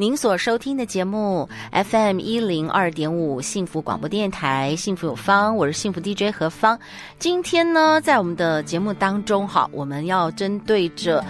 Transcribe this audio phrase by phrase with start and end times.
[0.00, 6.80] 您所收听的节目 FM 一零二点五幸福广播电台，幸福有方，我是幸福 DJ 何芳。
[7.18, 11.22] 今天呢，在我们的节目当中，哈，我们要针对着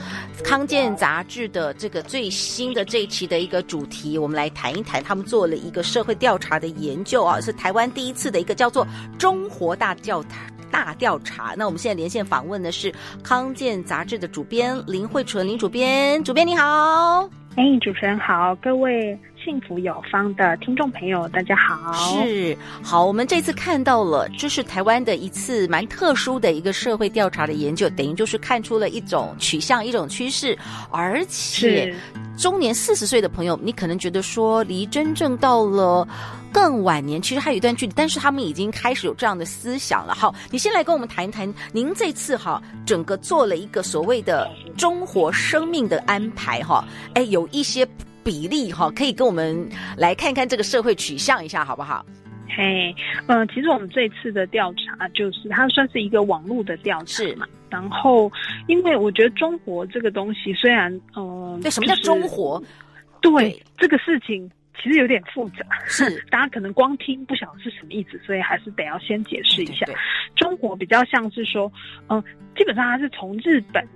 [0.45, 8.87] 康健杂志的这个最新的这一期的一个主题，我们来谈一谈他们做了一个社会调查的研究啊，是台湾第一次的一个叫做
[9.19, 10.29] “中活大调查”
[10.71, 11.57] 大调查。
[11.59, 17.29] 那我们现在连线访问的是康健杂志的主编林慧纯林主编，主编你好。
[17.57, 21.93] 哎，主持人好，各位幸福有方的听众朋友，大家好。
[21.95, 30.57] 是，好，我们这次看到了，这是台湾的一次蛮特殊的一个社会调查的研究，等于就是看出了一种取向、一种趋势，
[30.91, 31.95] 而且
[32.37, 36.07] 中年四十岁的朋友，你可能觉得说离真正到了。
[36.53, 40.13] 更晚年其实还有一段距离，但是他们已经开始有这样的思想了。
[40.13, 47.87] 好，你先来跟我们谈一谈，您这次哈整个做了一个所谓的中活生命的安排哈，哎，有一些
[48.25, 52.05] 比例哈，可以跟我们来看看这个社会取向一下，好不好？
[52.49, 52.95] 嘿，
[53.27, 58.31] 嗯，其实我们这次的调查就是它算是一个网络的调查嘛，然后
[58.67, 62.63] 因为我觉得中国这个东西虽然嗯，对，什么叫中国？
[63.21, 64.51] 对，对这个事情。
[64.83, 69.85] 其实有点复杂，是大家可能光听不晓得是什么意思，所以还是得要先解释一下。
[69.85, 69.99] 对对对，
[70.37, 71.71] 中国比较像是说，
[72.07, 72.25] 嗯、呃，
[72.57, 73.87] 基本上它是从日本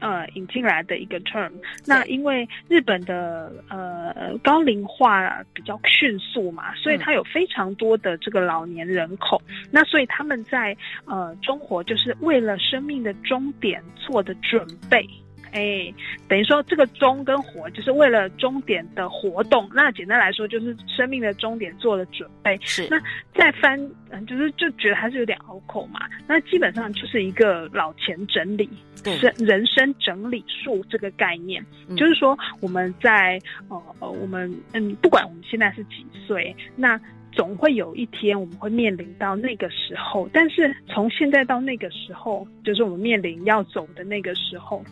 [0.00, 1.50] 呃引进来的一个 term。
[1.86, 9.40] 那因为日本的呃高龄化比较迅速嘛，所以它有非常多的这个老年人口。
[9.48, 15.08] 嗯、那所以他们在呃中国就是为了生命的终点做的准备。
[15.52, 15.92] 哎，
[16.28, 19.68] 等于说这个终跟活就是为了终点的活动。
[19.72, 22.58] 那简单来说，就是生命的终点做了准备。
[22.62, 22.86] 是。
[22.90, 23.00] 那
[23.34, 23.78] 再翻，
[24.10, 26.00] 嗯，就是就觉得还是有点拗口嘛。
[26.26, 28.68] 那基本上就是一个老钱整理，
[29.04, 31.64] 是人生整理术这个概念。
[31.88, 37.00] 嗯、就是说我们在呃呃，我们嗯，不管我们现在是几岁，那
[37.32, 40.28] 总会有一天我们会面临到那个时候。
[40.32, 44.84] 但是从现在到那个时候，就是我们面临要走的那个时候。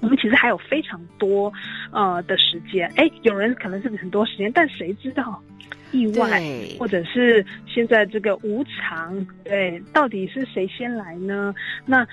[0.00, 1.52] 我们其实还有非常多，
[1.90, 2.90] 呃的时间。
[2.96, 5.42] 哎，有人可能是很多时间，但谁知道
[5.92, 6.42] 意外，
[6.78, 11.54] 或者是现在这个无常，对，到底是谁先来呢？
[11.84, 12.06] 那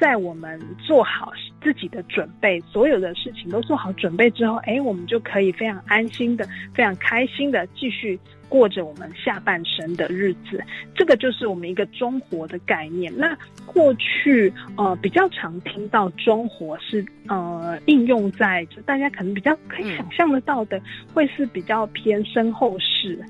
[0.00, 1.30] 在我们做好
[1.62, 8.18] 自己的准备，所有的事情都做好准备之后，哎，我们就可以非常安心的、非常开心的继续。
[8.48, 10.60] 过着我们下半生的日子，
[10.96, 13.16] 这个就是我们一个中活的概念。
[13.16, 20.82] 那过去呃比较常听到中活是呃应用在就大家可能比较可以想象得到的，
[21.14, 23.24] 会是比较偏身后事，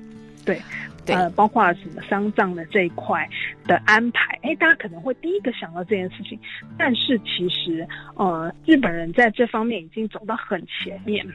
[0.45, 0.61] 对，
[1.07, 3.27] 呃包括什么丧葬的这一块
[3.65, 4.37] 的安排。
[4.41, 6.39] 哎，大家可能会第一个想到这件事情，
[6.77, 11.25] 但是其实呃日本人在这方面已经走到很前面。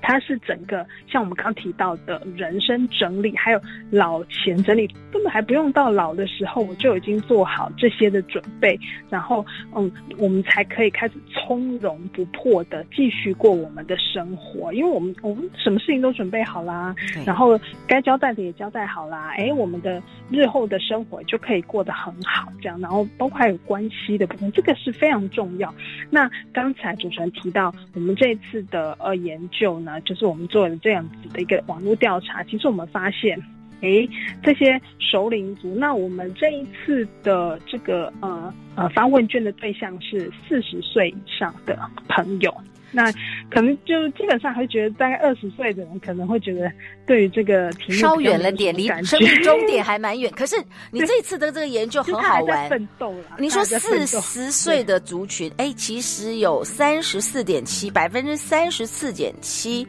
[0.00, 3.60] 它是整个像我们刚刚提到的人生整理，还有
[3.90, 8.78] 老钱整理，根本还不用到老的时候，我就已经做好这些的准备，
[9.10, 9.44] 然后
[9.74, 16.94] 嗯，我们才可以开始从容不迫的继续过我们的生活，因为我们我们什么事情都准备好啦，
[17.26, 25.74] 然后该交代的也交代好啦，哎，我们的日后的生活就可以过得很好，这样，然后包括还有关系的部分，这个是非常重要。
[26.08, 29.87] 那刚才主持人提到我们这次的呃研究呢。
[29.88, 33.40] 啊，就是我们做了这样子的一个网络调查，其实我们发现，
[33.80, 34.08] 诶，
[34.42, 41.78] 这些熟龄族，那我们这一次的这个呃呃发问卷的对象是四十岁以上的
[42.08, 42.54] 朋友。
[42.92, 43.12] 那
[43.50, 46.72] 可能就基本上会觉得，大概二十岁的人可能会觉得，
[47.06, 50.32] 对于这个稍远了点，离生命终 点还蛮远。
[50.32, 50.56] 可是
[50.90, 53.36] 你这次的这个研究很好玩，奋斗了。
[53.38, 59.86] 你说四十岁的族群，哎，其实有三十四点七，百分之三十四点七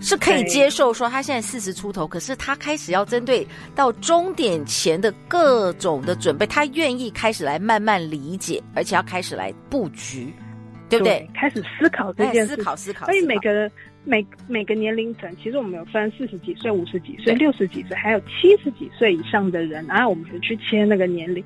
[0.00, 10.32] 是可以接受说他现在四十出头，可是他开始要针对到终点前的各种的准备，他愿意开始来慢慢理解，而且要开始来布局。
[10.90, 11.26] 对不对？
[11.32, 13.06] 开始思考这件事，思考思考。
[13.06, 13.70] 所以每个。
[14.04, 21.44] 每每个年龄层，其实我们有分四十几岁、五十几岁、六十几岁，还有七十几岁以上的人，然后我们就去切那个年龄。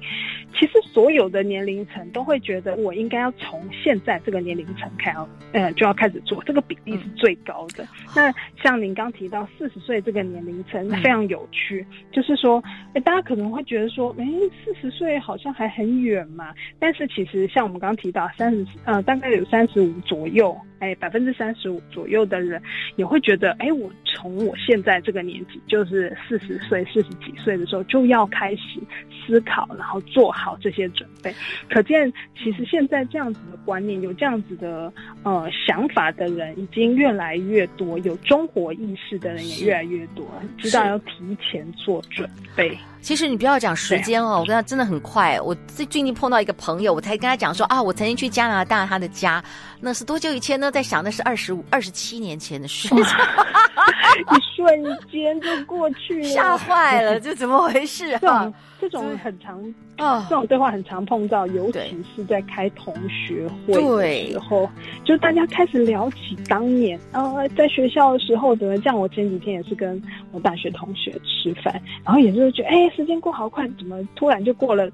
[0.52, 5.18] 其实所有的年龄层都会觉得，我应该要从现在这个年龄层开始，
[5.52, 7.82] 呃，就要开始做，这个比例是最高的。
[7.82, 12.62] 嗯、那像您刚提到四十岁这个年龄层非常有趣，嗯、就是说，
[12.94, 14.24] 哎，大家可能会觉得说，哎，
[14.64, 16.54] 四十岁好像还很远嘛。
[16.78, 20.56] 但是其实像我们刚刚提到三十，呃，大概有三十五左右。
[20.80, 22.60] 哎，百分之三十五左右的人
[22.96, 28.80] 也会觉得，哎，我从我现在这个年纪，就是四十岁、四十几岁的时候，就要开始
[29.26, 31.34] 思考，然后做好这些准备。
[31.70, 34.92] 可见，其实现在这样子的观念，有这样子的
[35.22, 40.26] 呃想法的人，已经越来越多，有中国意识的人也越来越多，
[40.58, 42.76] 知道要提前做准备。
[43.04, 45.38] 其实你不要讲时间哦，我跟他真的很快。
[45.42, 49.44] 我最最近碰到一个朋友，我才跟他讲说啊，我曾经去加拿大他的家，
[49.78, 50.72] 那是多久以前呢？
[50.72, 58.50] 在想那是二十五、二十七年前的事， 一瞬间就过去了，吓坏了，这怎么回事啊？
[58.80, 59.62] 这种很常
[59.96, 64.68] 啊，这种对话很常碰到，尤其是在开同学会的时候，
[65.04, 68.74] 就大家开始聊起当年啊，在学校的时候的。
[68.82, 70.02] 像我前几天也是跟
[70.32, 74.90] 我大学同学吃饭，然后也是觉得，哎，时间过好快，怎么突然就过了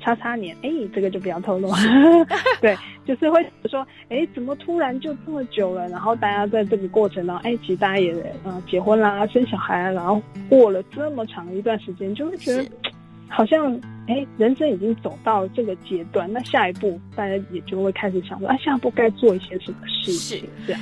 [0.00, 0.56] 叉叉年？
[0.62, 1.70] 哎，这个就不要透露。
[2.60, 5.88] 对，就是会说，哎，怎么突然就这么久了？
[5.88, 8.14] 然后大家在这个过程当中，哎，其实大家也
[8.44, 12.64] 嗯结婚啦，生小孩，然后过了这么长一段时间，就会觉得。
[13.26, 13.74] 好像
[14.06, 20.38] 哎，人生已经走到这个阶段，那下一步大家也就会开始想说，啊，下一步该做一些什么事情？
[20.38, 20.80] 是这样，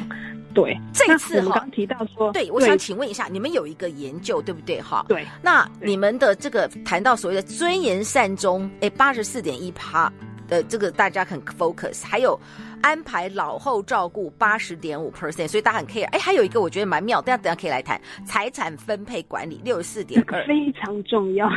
[0.55, 0.77] 对。
[0.93, 4.81] 这次我刚提到说，对，我想请问一下，你们有一个研究，对不对？
[4.81, 5.27] 哈，对。
[5.43, 10.13] 那你们的这个谈到所谓的尊严善终，哎，八十四点一趴
[10.49, 12.39] 的这个大家很 focus，还有。
[12.83, 16.05] 安排老后照顾八十点五 percent，所以大家很 care。
[16.07, 21.49] 哎，还有一个我觉得蛮妙，大家等下可以来谈财产分配管理六十四点二，非常重要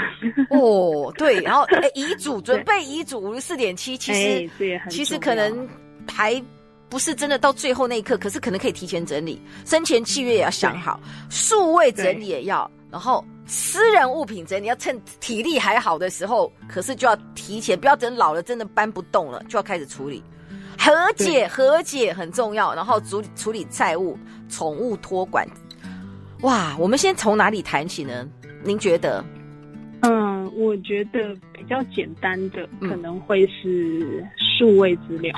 [0.51, 1.11] 哦。
[1.17, 4.47] 对，然后哎，遗嘱 准备遗嘱五十四点七，其实
[4.87, 5.67] 其实可能
[6.07, 6.39] 还
[6.89, 10.99] 不是真的到最后那一刻，可是可能可以提前整理，生前契约也要想好，
[11.29, 20.23] 数位整理也要，然后私人物品整理要趁体力还好的时候，可是就要提前，不要等老了真的搬不动了就要开始处理。
[20.77, 22.75] 和解，和解很重要。
[22.75, 24.17] 然后处理处理债务、
[24.49, 25.47] 宠物托管。
[26.41, 28.27] 哇，我们先从哪里谈起呢？
[28.61, 29.23] 您觉得？
[30.01, 34.23] 嗯，我觉得比较简单的可能会是
[34.57, 35.35] 数位资料。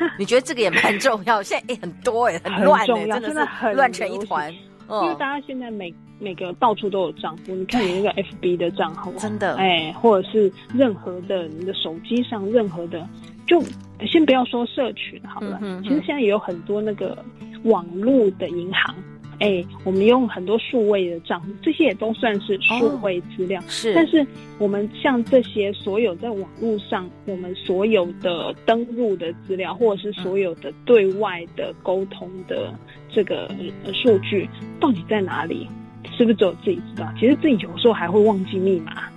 [0.00, 1.42] 嗯、你觉得这个也蛮重要？
[1.42, 4.52] 现在哎，很多哎， 很乱哎，真的是很乱成一团。
[4.88, 13.06] 因为大家现在每每个到处都有账户，你看你那个 FB 的账号，真的哎，或者是任何的你的手机上任何的。
[13.46, 13.62] 就
[14.06, 17.24] 先不要说社群好了，嗯哼哼，其实现在也有很多那个
[17.64, 18.94] 网络的银行，
[19.42, 23.60] 哎、欸，我们用很多数位的账户，这些也都算是数位资料。
[23.66, 24.24] 是、哦，但是
[24.58, 32.72] 我们像这些所有在网络上，我们所有的登录的资料，或者是所有的对外的沟通的
[33.10, 33.50] 这个
[33.92, 34.48] 数据，
[34.78, 35.66] 到底在哪里？
[36.16, 37.12] 是不是只有自己知道？
[37.18, 39.08] 其实自己有时候还会忘记密码。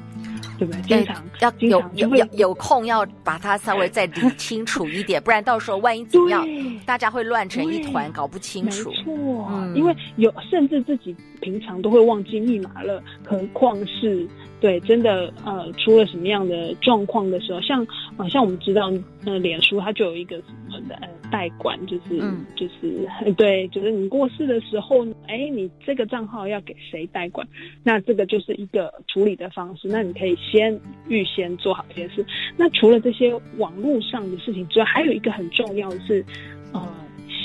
[0.58, 0.82] 对不对？
[0.82, 6.48] 经常要有有有有空要把它稍微再理清楚一点，不然到时候万一怎么样，
[6.86, 8.90] 大家会乱成一团，搞不清楚。
[8.90, 14.28] 没错，嗯，因为有甚至自己平常都会忘记密码了，何况是。
[14.66, 17.86] 对，真的，呃，出了什么样的状况的时候，像，
[18.18, 18.92] 啊，像我们知道，
[19.24, 27.48] 呃，脸书它就有一个什么的，呃，代管，就是，嗯、就是，对，就是你过世的时候，哎，你这个账号要给谁代管？
[27.84, 29.88] 那这个就是一个处理的方式。
[29.88, 32.26] 那你可以先预先做好这件事。
[32.58, 36.26] 那除了这些网络上的事情之外，还有一个很重要的是，
[36.74, 36.82] 呃，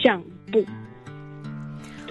[0.03, 0.65] 相簿。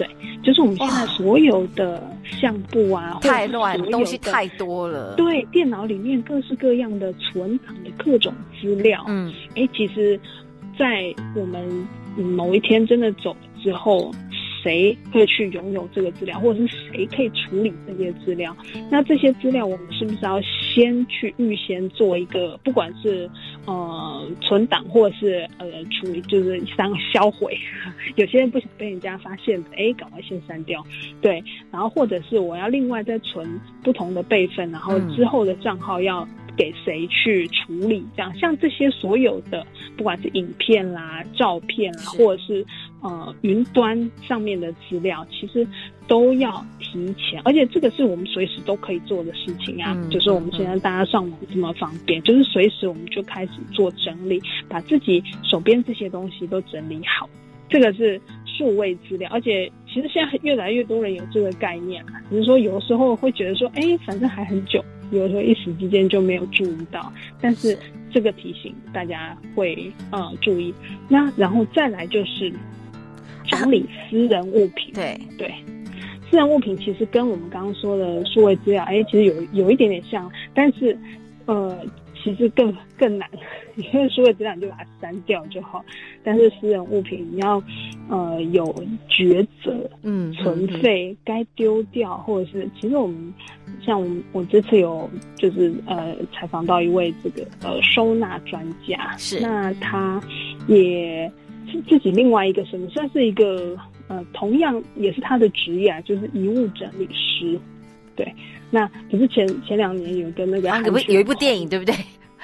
[0.00, 0.08] 对，
[0.42, 5.14] 就是我们现在所有的相簿啊，太乱，东西太多了。
[5.16, 9.04] 对，电脑里面各式各样的存档的各种资料。
[9.08, 10.18] 嗯，哎，其实，
[10.78, 14.10] 在我们某一天真的走了之后。
[14.62, 18.56] 谁会去拥有这个资料，或者是谁可以处理这些资料？
[18.90, 23.30] 那这些资料，我们是不是要先去预先做一个，不管是
[23.66, 27.56] 呃存档，或者是呃处理，就是删销毁？
[28.16, 30.84] 有些人不想被人家发现的，哎，赶快先删掉。
[31.20, 36.26] 对，然后或者是我要另外再存不同的备份，然后之后的账号要。
[36.60, 38.04] 给谁去处理？
[38.14, 42.66] 这样，像这些所有的，不管是影片啦、照片啦，或者是
[43.00, 45.66] 呃云端上面的资料，其实
[46.06, 49.94] 都要提前，而且这个是我们随时都可以做的事情啊。
[49.96, 54.38] 嗯、就是我们现在大家上网这么方便，嗯、就是随时我们就开始做整理，
[54.68, 57.26] 把自己手边这些东西都整理好。
[57.70, 67.12] 这个是数位资料，而且其实现在越来越多人有这个概念了，只是说有时候会觉得说，哎，反正还很久，有时候一时之间就没有注意到。
[67.40, 67.76] 但是
[68.10, 70.74] 这个提醒大家会呃注意。
[71.08, 72.52] 那然后再来就是
[73.46, 75.54] 整理私人物品，对对，
[76.30, 80.98] 私人物品其实跟我们刚刚说的数位资料，哎，其实有有一点点像，但是
[81.46, 81.78] 呃。
[82.22, 83.28] 其实更更难，
[83.76, 85.84] 因为数位资料你就把它删掉就好，
[86.22, 87.62] 但是私人物品你要
[88.08, 88.64] 呃有
[89.08, 93.34] 抉择，嗯，存废该丢掉，或者是其实我们
[93.84, 99.40] 像我们我这次有就是呃采访到一位这个呃收纳专家，是。
[99.40, 100.20] 那他
[100.68, 101.30] 也
[101.70, 103.76] 是自己另外一个身份，算是一个
[104.08, 107.58] 呃同样也是他的职业啊，就是遗物整理师。
[108.16, 108.34] 对，
[108.70, 111.94] 那不是前前两年有一个那个有有一部电影，对不对？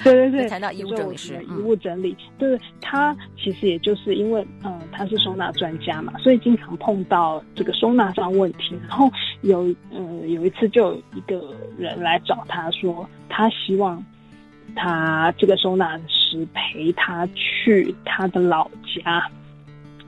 [0.03, 8.75] 对 对对，谈到遗物整理师，遗物整理，就是，他其实也就是因为，嗯，他是收纳专家嘛，所以经常碰到这个收纳上问题。
[8.87, 9.09] 然后
[9.41, 11.41] 有，嗯，有一次就有一个
[11.77, 14.03] 人来找他说，他希望
[14.75, 18.69] 他这个收纳师陪他去他的老
[19.03, 19.27] 家。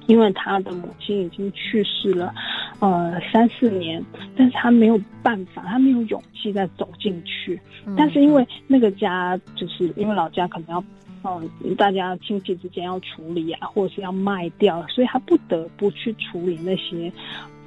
[0.08, 2.34] 因为他的母亲已经去世了，
[2.79, 4.01] 呃，三四年，
[4.38, 7.59] 但是他没有办法，他没有勇气再走进去。
[7.86, 10.83] 嗯、但是因为那个家，就是因为老家可能要，
[11.24, 17.12] 嗯、呃，大家亲戚之间要处理啊，或者是要卖掉，所以他不得不去处理那些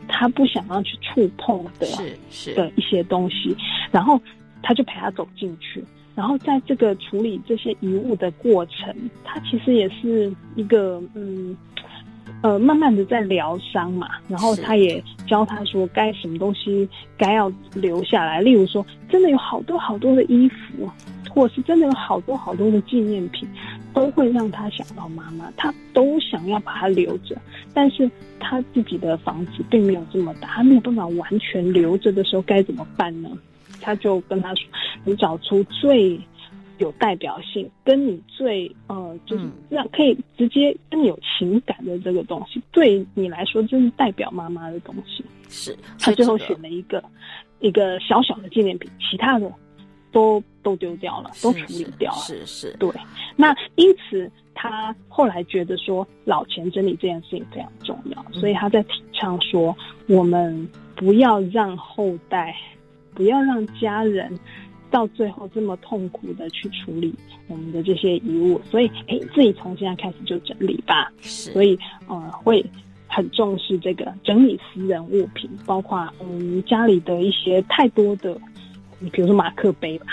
[0.08, 3.54] 他不想要去触碰的，是是的一些东西。
[3.90, 4.18] 然后
[4.62, 11.54] 他就陪他走进去，然后在这个处理这些遗物的过程，他其实也是一个，嗯。
[12.42, 20.90] 呃，慢慢的在疗伤嘛，然后他也教他说该什么东西该要留下来，例如说，真的有好多好多的衣服，
[21.30, 23.48] 或是真的有好多好多的纪念品，
[23.94, 27.36] 都会让他想到妈妈，他都想要把它留着，
[27.72, 33.30] 但是他自己的房子并没有这么大，他没有办法完全留着的时候该怎么办呢？
[33.80, 34.64] 他就跟他说，
[35.04, 36.20] 你找出最。
[36.82, 45.24] 有代表性，跟你最呃，就是让可以直接跟你有情感的这个东西，嗯、对你来说就是代表妈妈的东西。
[45.48, 47.02] 是，他最后选了一个
[47.60, 49.50] 一个小小的纪念品，其他的
[50.10, 52.18] 都都丢掉了，都处理掉了。
[52.18, 52.90] 是是，对。
[53.36, 59.74] 那因此他后来觉得说，老钱整理这件事情非常重要，嗯、所以他在提倡说，
[60.08, 62.54] 我们不要让后代，
[63.14, 64.36] 不要让家人。
[64.92, 67.12] 到最后这么痛苦的去处理
[67.48, 71.10] 我们的这些遗物，所以哎，自己从现在开始就整理吧。
[71.22, 72.64] 是，所以呃，会
[73.08, 78.38] 很重视这个整理私人物品，包括嗯家里的一些太多的，
[79.00, 80.06] 你比如说马克杯吧，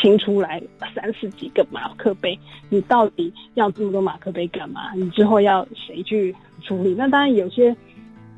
[0.00, 0.62] 清出来
[0.94, 4.92] 三十几个马克杯，你到底要这么多马克杯干嘛？
[4.94, 6.94] 你之后要谁去处理？
[6.94, 7.74] 那当然有些。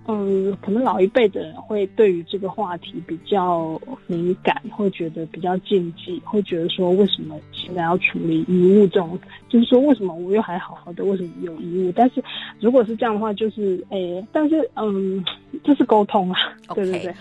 [0.06, 9.18] 嗯，可能老一辈的人会对于这个话题比较敏感，会觉得比较禁忌，会觉得说，为什么现在要处理遗物这种？
[9.49, 11.92] 就是说，为什么我又还好好的，为什么有遗物？
[11.94, 12.23] 但是
[12.59, 15.25] 如果是这样的话，就是诶、但是嗯，
[15.62, 16.38] 这是沟通啊
[16.75, 17.14] 对对对。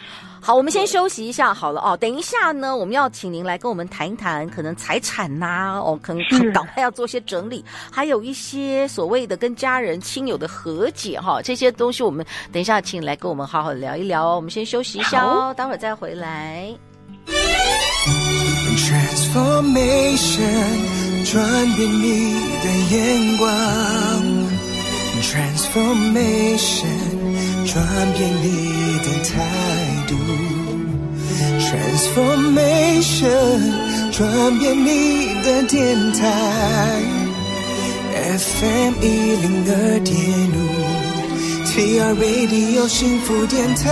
[0.43, 1.95] 好，我们先休息一下好了哦。
[1.95, 14.35] 等一下呢，我们要请您来跟我们谈一谈可能财产呐、啊，哦，可能赶快要做些整理，还有一些所谓的跟家人亲友的和解哈、哦，这些东西我们等一下请你来跟我们好好聊一聊哦。
[14.35, 16.75] 我们先休息一下哦，待会儿再回来。
[18.77, 22.33] Transformation，转变你
[22.63, 23.47] 的眼光。
[25.21, 26.97] Transformation，
[27.71, 27.77] 转
[28.13, 28.47] 变你
[29.03, 29.31] 的态。
[31.59, 33.59] Transformation，
[34.11, 37.01] 转变你的电台
[38.37, 40.15] ，FM 一零二点
[40.51, 40.53] 五
[41.65, 43.89] ，TR Radio 幸福电台。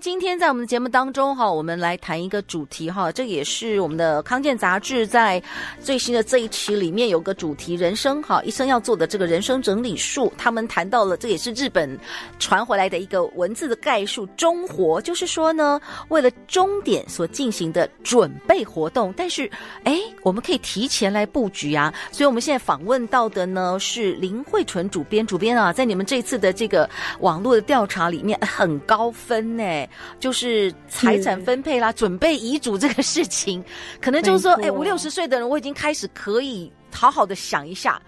[0.00, 5.42] 今天在我们的节目当中哈，我们来谈一个主题哈，这也是我们的康健杂志在
[5.82, 11.98] 最新的这一期里面有个主题，人生哈，医生要做的这个人生整理术，他们谈到了，这也是日本
[12.38, 19.50] 传回来的一个文字的概述，终活就是说呢，为了终点所进行的准备活动，但是
[19.82, 26.88] 哎，我们可以提前来布局啊，所以我们现在访问到的呢是林慧纯主编，主编啊，在你们这次的这个
[27.18, 29.48] 网络的调查里面很高分。
[29.56, 29.87] 呢，
[30.18, 33.62] 就是财产分配啦，准备遗嘱这个事情，
[34.00, 38.00] 可能就是说，哎，五六十岁的人，我已经开始可以好好的想一下。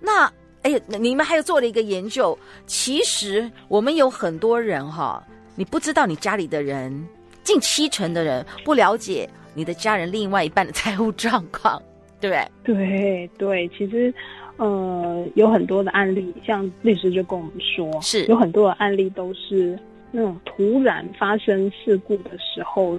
[0.00, 0.30] 那，
[0.62, 5.22] 哎，你们还有做了一个研究，其实我们有很多人哈，
[5.54, 7.06] 你不知道你家里的人，
[7.42, 11.80] 近七成的人不了解你的家人另外一半的财务状况，
[12.20, 12.74] 对不对？
[12.74, 14.12] 对对，其实，
[14.56, 19.78] 呃，有很多的案例，像律师就跟我们说，是有很多的案例都是。
[20.16, 22.96] 那种突然发生事故的时候，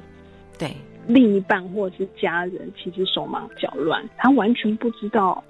[0.60, 0.76] 对
[1.08, 5.42] 另一半或者是家人，其实手忙脚乱，他完全不知道，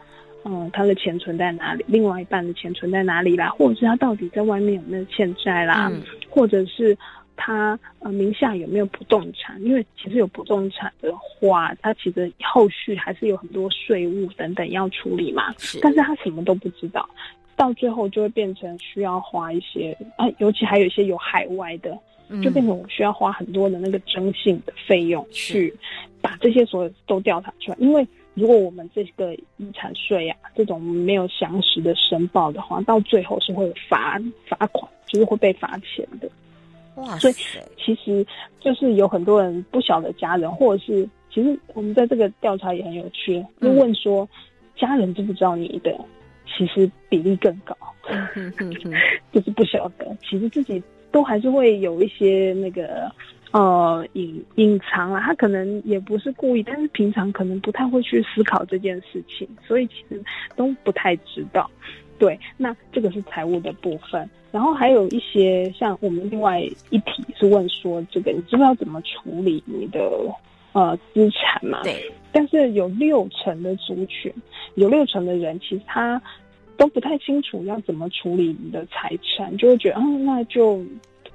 [0.44, 6.96] 嗯，他的钱存在哪里，另外一半的钱存在哪里啦，或者是他到底在外面有没有欠债啦，嗯、或者是
[7.36, 9.60] 他呃名下有没有不动产？
[9.64, 17.10] 因为其实有不动产的话，他其实后续还是有很多税务等等要处理嘛，是，但是他什么都不知道。
[17.56, 21.98] 到最后就会变成需要花一些啊，尤其还有一些有海外的，
[22.44, 25.74] 就变成我需要花很多的那个征信的费用去
[26.22, 27.78] 把这些所有都调查出来。
[27.80, 36.30] 因为如果我们这个遗产税啊这种没有详实的申报的话，到最后是会罚罚款，就是会被罚钱的。
[36.96, 37.18] 哇！
[37.20, 37.34] 所以
[37.78, 38.26] 其实
[38.60, 44.28] 就是有很多人不晓得家人，或者是其实我们在这个调查也很有趣，就问说
[44.76, 45.98] 家人知不知道你的？
[46.46, 47.76] 其实比例更高，
[49.32, 50.06] 就是不晓得。
[50.22, 53.12] 其实自己都还是会有一些那个
[53.52, 60.24] 呃隐隐藏啊，他可能也不是故意，但是平常可能不太会去思考这件事情，所以其实
[60.56, 61.70] 都不太知道。
[62.18, 70.00] 对，那这个是财务的部分，然后还有一些像我们另外一题是问说，这个你知不知道怎么处理你的
[70.76, 71.82] 呃资产嘛？
[71.82, 72.12] 对。
[72.32, 74.32] 但是有六成的族群，
[74.76, 76.22] 有六成的人其实他。
[76.78, 80.84] 都不太清楚要怎么处理你的财产，就会觉得，嗯，那就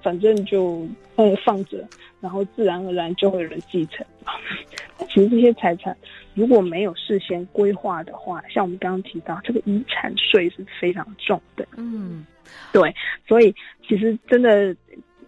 [0.03, 1.83] 反正就呃放着，
[2.21, 4.05] 然后自然而然就会有人继承。
[5.09, 5.97] 其实这些财产
[6.35, 11.67] 如果没有事先规划的话，像我们刚刚提到，这个遗产税是非常重的。
[11.79, 12.27] 嗯，
[12.71, 12.95] 对，
[13.27, 13.51] 所以
[13.89, 14.77] 其实真的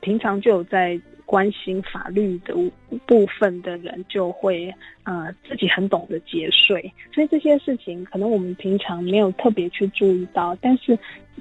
[0.02, 1.00] 平常就有在。
[1.26, 2.54] 关心法律的
[3.06, 4.72] 部分的人就会，
[5.04, 10.98] 呃，自己很懂得节税，所以这些事情可能我们平常没有特别去注意到，但是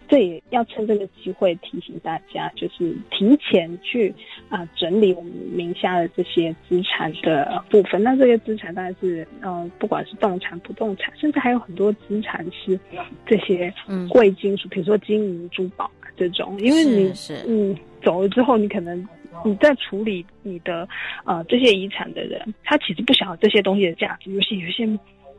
[0.08, 4.14] 这也要趁这个机会提醒大家，就是提前去
[4.50, 8.02] 啊、呃、整理我们名下的这些资产的部分。
[8.02, 12.80] 那这些资产当然是，嗯、呃，不管是动产、不动产，甚至还有很多资产是
[13.26, 13.74] 这些
[14.10, 19.06] 贵金属，比如说金银珠宝啊这种，因为你是是嗯走了之后，你可能。
[19.44, 20.88] 你在处理你的
[21.26, 24.86] 呃这些遗产的人，他其实不晓得这些东西的价值，尤其有些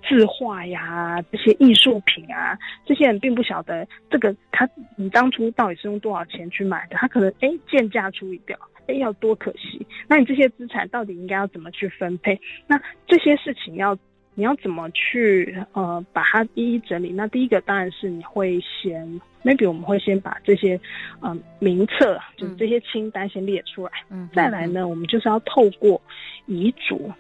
[0.09, 9.87] 字画呀、这些艺术品啊，这些人并不晓得这个他你当初到底是用多少钱去买的，他可能哎贱价处理掉，哎要多可惜。
[10.09, 12.41] 那你这些资产到底应该要怎么去分配？
[12.67, 13.99] 那这些事情要。
[14.35, 17.11] 你要怎么去呃把它一一整理？
[17.11, 20.75] 那第一个当然是你会先，maybe 我们会先把这些
[21.21, 23.93] 嗯、呃、名册，就是这些清单先列出来。
[24.11, 26.01] 嗯，再来呢，我们就是要透过
[26.47, 27.11] 遗嘱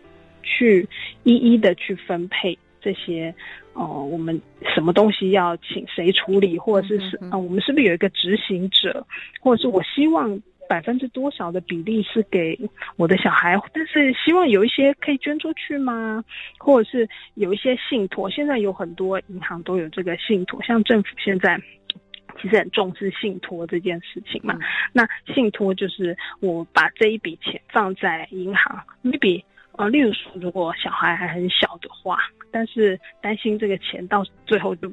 [0.42, 0.88] 去
[1.24, 3.34] 一一的去分配这些
[3.74, 4.40] 呃我们
[4.74, 9.06] 什么东西要请谁处理，或者是是啊、呃、我们是不是有一个执行者，
[9.40, 10.40] 或者是我希望。
[10.68, 12.58] 百分之多少的比例是给
[12.96, 13.60] 我的小孩？
[13.72, 16.24] 但是希望有一些可以捐出去吗？
[16.58, 18.30] 或者是有一些信托？
[18.30, 21.60] 现在有很多银行都有这个信托，像政府现在
[22.40, 24.58] 其实很重视信托这件事情嘛。
[24.92, 32.18] 那信托就是我把这一笔钱放在银行，maybe 呃，例如说如果小孩还很小的话，
[32.50, 34.90] 但是担心这个钱到最后就。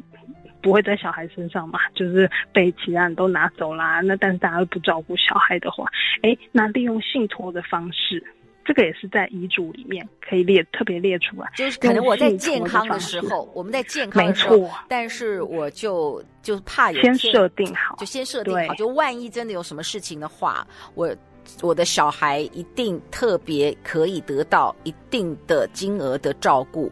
[0.62, 4.02] 不会在小孩身上嘛，就是被其他人都拿走啦。
[4.02, 5.86] 那但是大家都不照顾小孩的话，
[6.22, 8.24] 哎，那利用信托的方式，
[8.66, 11.50] 这个也是在遗嘱里面可以列特别列出来。
[11.56, 21.16] 就是可能我在健康的时候，我们在健康的时候，没错，但是我就就怕有先设定好，就先设定好，就万一真的有什么事情的话，我。
[21.64, 26.92] 我的小孩一定特别可以得到一定的金额的照顾。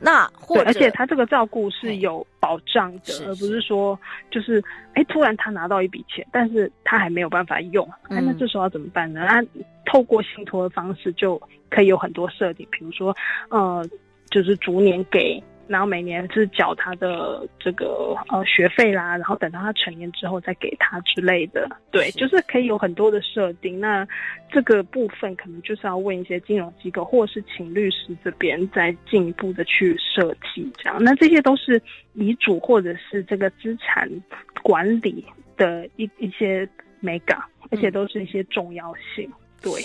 [0.00, 3.98] 那或者，而且他这个照顾是有保障的，而不是说
[4.30, 4.62] 就是
[4.94, 9.26] 哎，突然他拿到一笔钱，但是他还没有办法用，嗯、那这时候要怎么办呢？
[9.28, 9.44] 那
[9.84, 13.16] 透过信托的方式就可以有很多设定，比如说
[13.48, 13.84] 呃，
[14.30, 15.42] 就是逐年给。
[15.68, 23.80] 然后每年是缴他的这个呃学费啦，然后等到他成年之后再给他之类的，对，就是可以有很多的设定。
[23.80, 24.06] 那
[24.50, 31.02] 这个部分可能就是要问一些金融机构，或者是请律师这边再进一步的去设计这样。
[31.02, 31.82] 那这些都是
[32.14, 34.08] 遗嘱或者是这个资产
[34.62, 35.24] 管理
[35.56, 36.68] 的一一些
[37.00, 37.38] 美感，
[37.70, 39.28] 而且都是一些重要性，
[39.60, 39.82] 对。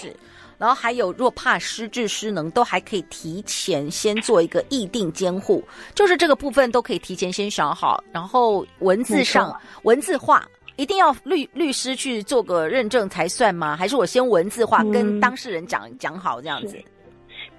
[0.57, 5.63] 然后还有，若怕失智失能，都还可以提前先做一个意定监护，
[5.95, 8.03] 就是这个部分都可以提前先想好。
[8.11, 13.75] 然后文字上文字化，一定要律律师去做个认证才算吗？
[13.75, 16.77] 还是我先文字化跟当事人讲、嗯、讲好这样子？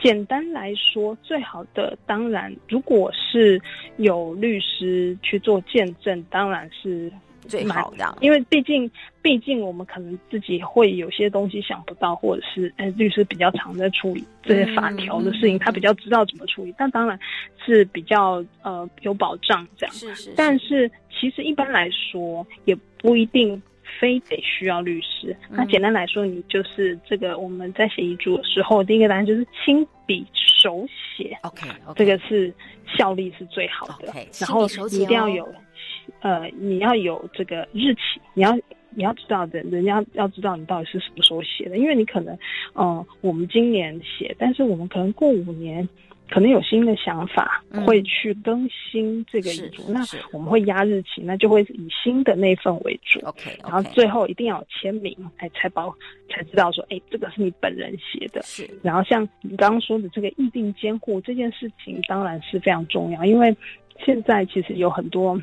[0.00, 3.60] 简单来说，最好的当然，如果是
[3.96, 7.12] 有律师去做见证，当然是。
[7.52, 16.74] 最好的，因为毕竟，毕竟我们可能自己会有些东西想不到，或者是，哎，律师比较常在处理这些法条的事情，嗯、他比较知道怎么处理。
[16.78, 17.18] 但当然
[17.62, 19.94] 是比较呃有保障这样。
[19.94, 20.34] 是是，是。
[20.34, 23.62] 但是其实一般来说，也不一定
[24.00, 25.36] 非得需要律师。
[25.50, 31.36] 嗯、那简单来说，你就是这个我们在写遗嘱的时候，第一个答案就是亲笔手写。
[31.42, 31.94] OK，, okay.
[31.96, 32.50] 这个是
[32.96, 34.06] 效力是最好的。
[34.40, 35.46] 然后一定要有。
[36.20, 38.54] 呃，你要有这个日期，你要
[38.90, 42.34] 你要知道的，人家要知道你到底是什么时候写的，因为你可能，
[42.74, 45.88] 嗯、呃，我们今年写，但是我们可能过五年，
[46.30, 50.00] 可能有新的想法，嗯、会去更新这个遗嘱，那
[50.32, 53.18] 我们会压日期，那就会以新的那份为主。
[53.20, 53.62] OK，, okay.
[53.62, 55.94] 然后最后一定要有签名，哎，才包
[56.28, 58.42] 才知道说，哎，这个是你本人写的。
[58.42, 58.68] 是。
[58.82, 63.56] 然后像你刚刚说的这个意定监护这件事情，当然是非常重要，因为
[64.04, 65.40] 现在其实有很多。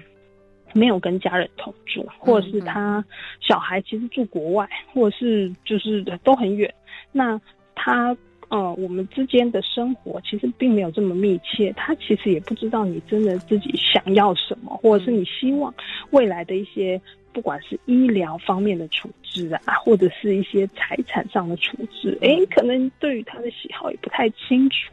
[0.73, 3.03] 没有跟家人同住，或者是他
[3.39, 6.73] 小孩其实住国外，或者是就是都很远。
[7.11, 7.39] 那
[7.75, 8.15] 他
[8.49, 11.71] 呃，我们之间的生活其实并没有这么密切。
[11.73, 15.71] 他其实也不知道你真的自己想要什么，或者是你希望
[16.09, 16.99] 未来的一些，
[17.31, 24.91] 不管是医疗方面的处置啊，或者是一些财产上的处置，诶，可能对于他的喜好也不太清楚。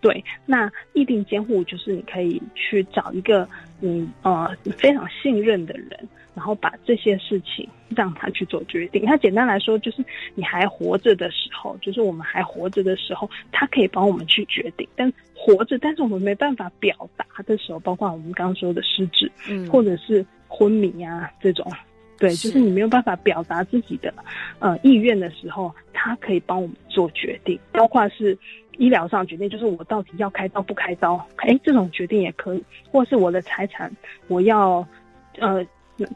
[0.00, 3.48] 对，那意定监护就是你可以去找一个
[3.80, 5.90] 你呃非常信任的人，
[6.34, 9.04] 然后把这些事情让他去做决定。
[9.04, 14.88] 他简单来说就是你还活着的时候，就是我们还活着的时候，他可以帮我们去决定。
[14.96, 21.70] 但活着，但是我们没办法表达的时候，包括我们刚刚说的失智，嗯，或者是昏迷啊这种，
[22.18, 24.12] 对，就是你没有办法表达自己的
[24.58, 28.36] 呃意愿的时候，他可以帮我们做决定，包括是。
[28.78, 33.94] 医疗上决定就是我到底要开刀不开刀，哎，这种决定也可以，或是我的财产
[34.28, 34.86] 我要
[35.38, 35.66] 呃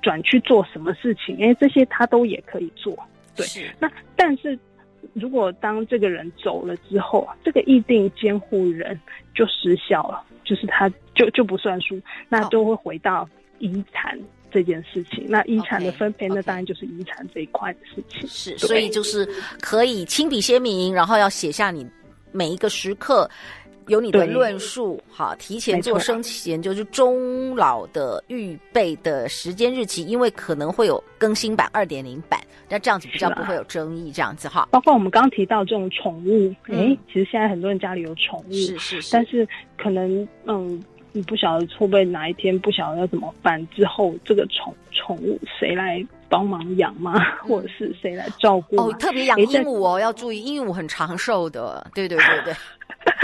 [0.00, 2.96] 转去做什么事情，哎，这些他都也可以做。
[3.34, 3.44] 对，
[3.78, 4.58] 那但是
[5.12, 8.98] 如果当这个人走了之后，这个意定监护人
[9.34, 14.18] 就失效了，就是他就就不算数，那就会回到遗产
[14.50, 15.24] 这件事情。
[15.28, 18.28] 那遗产的分配，那当然就是遗产这一块的事情。
[18.28, 19.26] 是，所以就是
[19.60, 21.84] 可以亲笔签名，然后要写下你。
[22.32, 23.28] 每一个时刻
[23.88, 34.68] 有你的论述，好，提前做生前就是终老的预备的时间日期，因为可能会有更新版二点零版，那这样子比较不会有争议，这样子哈。
[34.70, 46.04] 包括我们刚刚提到这种宠物，哎、嗯，其实现在很多人家里有宠物，是是是，但是可能嗯，你不晓得会不会哪一天不晓得要怎么办，之后这个宠宠物谁来？
[46.32, 47.12] 帮忙养吗？
[47.46, 48.76] 或者是谁来照顾？
[48.76, 51.86] 哦，特别养鹦鹉哦，要注意，鹦鹉很长寿的。
[51.94, 52.54] 对对对对，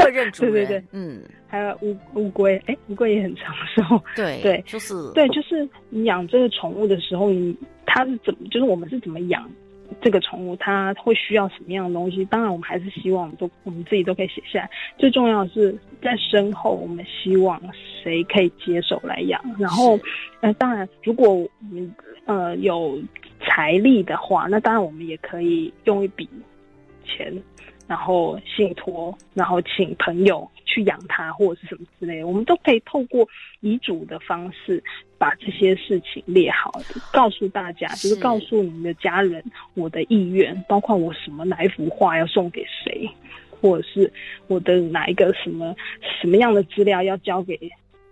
[0.04, 0.52] 会认主人。
[0.52, 3.82] 对对对，嗯，还有乌乌龟，哎，乌龟也很长寿。
[4.14, 8.46] 对对，就是对，就是你养这个宠物的时候，你它是怎么？
[8.50, 9.50] 就是我们是怎么养
[10.02, 10.54] 这个宠物？
[10.56, 12.22] 它会需要什么样的东西？
[12.26, 14.70] 当然，我们还是希望都我们自己都可以写下来。
[14.98, 17.58] 最重要的是在身后，我们希望
[18.02, 19.40] 谁可以接手来养。
[19.58, 19.98] 然后，
[20.42, 21.94] 呃，当然，如果我们
[22.28, 23.00] 呃，有
[23.40, 26.28] 财力的话，那当然我们也可以用一笔
[27.02, 27.32] 钱，
[27.86, 33.26] 然后信托，然后请朋友去养它，或者是什么之类的，我们都可以透过
[33.60, 34.84] 遗嘱的方式
[35.16, 36.70] 把这些事情列好，
[37.14, 43.08] 告诉大家，就是告诉你们的家人我的意愿，包括我什么哪一幅画要送给谁，
[43.58, 44.12] 或者是
[44.48, 45.74] 我的哪一个什么
[46.20, 47.58] 什么样的资料要交给。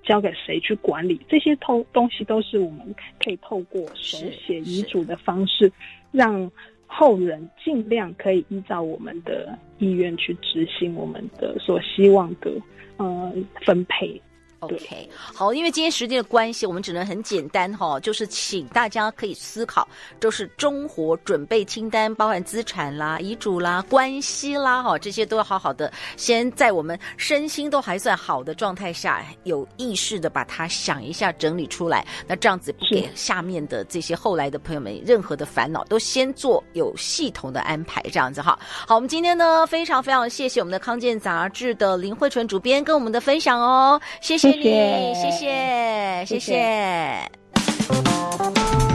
[0.06, 1.20] 交给谁去管理？
[1.28, 5.70] 这些通东西都是我们可以透过手写遗嘱的方式，
[6.12, 6.50] 让
[6.86, 12.50] 后人尽量可以依照我们的意愿去执行我们的所希望的
[12.96, 13.32] 呃
[13.64, 14.18] 分配。
[14.60, 19.86] OK，好，因为今天时间的关系，我们只能很简单哈、哦，就是请大家可以思考，
[20.18, 38.58] 就是中活准备清单，包含资产啦、遗嘱啦、关系啦，哈，这些都要好好的，先在我们身心都还算好的状态下，有意识的把它想一下，整理出来，那这样子不给下面的这些后来的朋友们任何的烦恼，都先做有系统的安排，这样子哈。
[38.88, 44.45] 好，我们今天呢，非常非常谢谢我们的康健杂志的林慧纯主编跟我们的分享哦，谢谢。
[44.52, 46.38] 谢谢，谢谢，谢谢，谢谢。
[46.38, 46.52] 谢谢。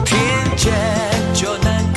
[0.06, 0.16] 听
[0.56, 0.72] 见
[1.34, 1.91] 就能